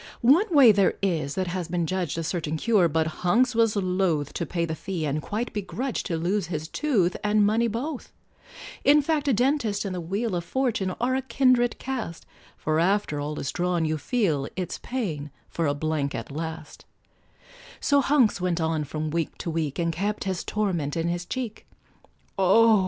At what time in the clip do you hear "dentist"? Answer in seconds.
9.33-9.85